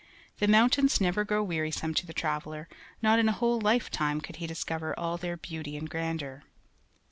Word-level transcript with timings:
The 0.39 0.47
mountains 0.47 0.99
never 0.99 1.23
grow 1.23 1.43
wearisome 1.43 1.93
to 1.93 2.07
the 2.07 2.11
traveller; 2.13 2.67
not 3.03 3.19
in 3.19 3.29
a 3.29 3.33
whole 3.33 3.61
life 3.61 3.91
time 3.91 4.19
could 4.19 4.37
he 4.37 4.47
discover 4.47 4.97
all 4.97 5.15
their 5.17 5.37
beauty 5.37 5.77
and 5.77 5.87
their 5.87 5.91
grandeur. 5.91 6.43